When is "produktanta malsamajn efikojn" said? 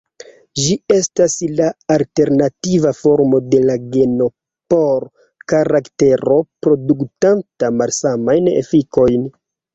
6.69-9.31